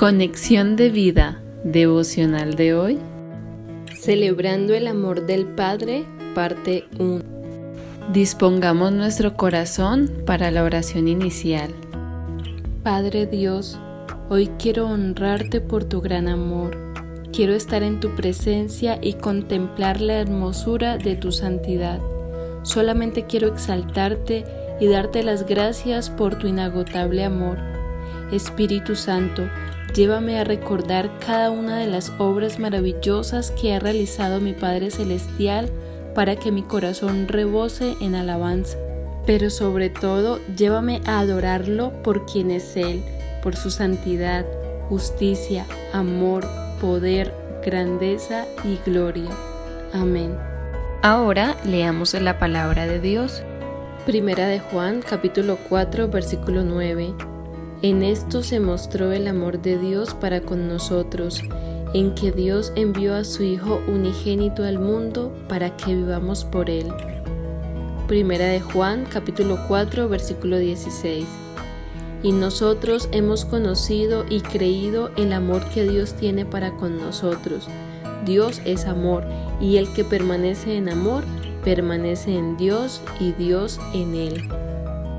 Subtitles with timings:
[0.00, 2.98] Conexión de vida devocional de hoy.
[3.94, 7.20] Celebrando el amor del Padre, parte 1.
[8.10, 11.74] Dispongamos nuestro corazón para la oración inicial.
[12.82, 13.78] Padre Dios,
[14.30, 16.78] hoy quiero honrarte por tu gran amor.
[17.30, 22.00] Quiero estar en tu presencia y contemplar la hermosura de tu santidad.
[22.62, 24.46] Solamente quiero exaltarte
[24.80, 27.58] y darte las gracias por tu inagotable amor.
[28.32, 29.42] Espíritu Santo,
[29.94, 35.68] Llévame a recordar cada una de las obras maravillosas que ha realizado mi Padre Celestial
[36.14, 38.78] para que mi corazón rebose en alabanza.
[39.26, 43.02] Pero sobre todo, llévame a adorarlo por quien es Él,
[43.42, 44.46] por su santidad,
[44.88, 46.46] justicia, amor,
[46.80, 49.30] poder, grandeza y gloria.
[49.92, 50.36] Amén.
[51.02, 53.42] Ahora leamos la palabra de Dios.
[54.06, 57.14] Primera de Juan capítulo 4 versículo 9.
[57.82, 61.42] En esto se mostró el amor de Dios para con nosotros,
[61.94, 66.92] en que Dios envió a su Hijo unigénito al mundo para que vivamos por Él.
[68.06, 71.24] Primera de Juan capítulo 4 versículo 16.
[72.22, 77.66] Y nosotros hemos conocido y creído el amor que Dios tiene para con nosotros.
[78.26, 79.24] Dios es amor,
[79.58, 81.24] y el que permanece en amor,
[81.64, 84.48] permanece en Dios y Dios en él.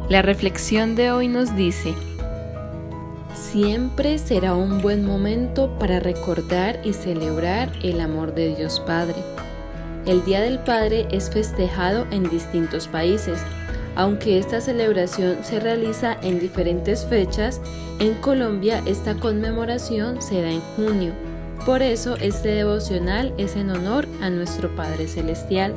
[0.10, 1.96] La reflexión de hoy nos dice,
[3.34, 9.16] Siempre será un buen momento para recordar y celebrar el amor de Dios Padre.
[10.06, 13.40] El Día del Padre es festejado en distintos países.
[13.96, 17.62] Aunque esta celebración se realiza en diferentes fechas,
[18.00, 21.14] en Colombia esta conmemoración se da en junio.
[21.66, 25.74] Por eso este devocional es en honor a nuestro Padre Celestial.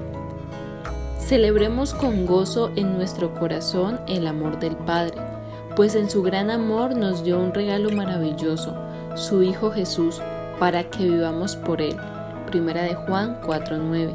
[1.21, 5.34] Celebremos con gozo en nuestro corazón el amor del Padre
[5.77, 8.75] pues en su gran amor nos dio un regalo maravilloso,
[9.17, 10.21] su Hijo Jesús,
[10.59, 11.97] para que vivamos por Él.
[12.47, 14.13] Primera de Juan 4:9.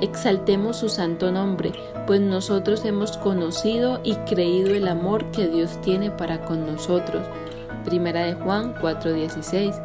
[0.00, 1.72] Exaltemos su santo nombre,
[2.06, 7.22] pues nosotros hemos conocido y creído el amor que Dios tiene para con nosotros.
[7.84, 9.80] Primera de Juan 4:16.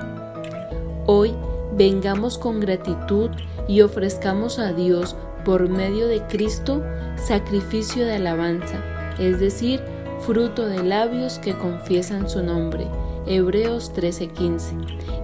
[1.05, 1.33] Hoy
[1.73, 3.31] vengamos con gratitud
[3.67, 6.83] y ofrezcamos a Dios por medio de Cristo
[7.15, 8.83] sacrificio de alabanza,
[9.17, 9.81] es decir,
[10.27, 12.85] fruto de labios que confiesan su nombre.
[13.27, 14.75] Hebreos 13:15.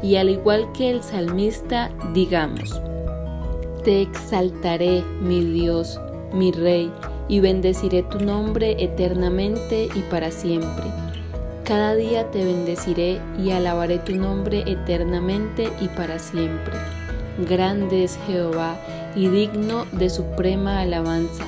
[0.02, 2.82] Y al igual que el salmista, digamos,
[3.84, 6.00] Te exaltaré, mi Dios,
[6.32, 6.90] mi Rey,
[7.28, 10.86] y bendeciré tu nombre eternamente y para siempre.
[11.66, 16.76] Cada día te bendeciré y alabaré tu nombre eternamente y para siempre.
[17.50, 18.78] Grande es Jehová
[19.18, 21.44] y digno de suprema alabanza,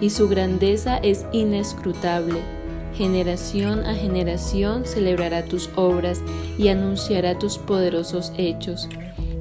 [0.00, 2.55] y su grandeza es inescrutable
[2.96, 6.22] generación a generación celebrará tus obras
[6.58, 8.88] y anunciará tus poderosos hechos.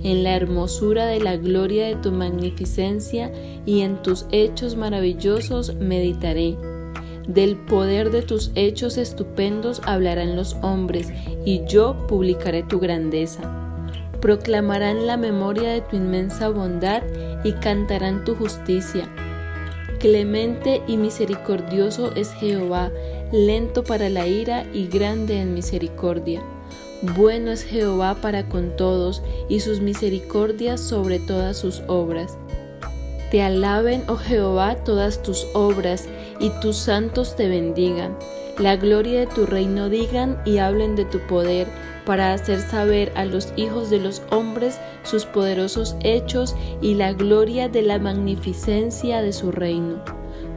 [0.03, 3.31] En la hermosura de la gloria de tu magnificencia
[3.65, 6.55] y en tus hechos maravillosos meditaré.
[7.27, 11.11] Del poder de tus hechos estupendos hablarán los hombres,
[11.43, 13.41] y yo publicaré tu grandeza.
[14.21, 17.01] Proclamarán la memoria de tu inmensa bondad
[17.43, 19.09] y cantarán tu justicia.
[19.99, 22.91] Clemente y misericordioso es Jehová,
[23.31, 26.41] lento para la ira y grande en misericordia.
[27.15, 32.37] Bueno es Jehová para con todos y sus misericordias sobre todas sus obras.
[33.31, 36.07] Te alaben, oh Jehová, todas tus obras,
[36.39, 38.17] y tus santos te bendigan.
[38.57, 41.67] La gloria de tu reino digan y hablen de tu poder,
[42.05, 47.67] para hacer saber a los hijos de los hombres sus poderosos hechos y la gloria
[47.67, 50.03] de la magnificencia de su reino.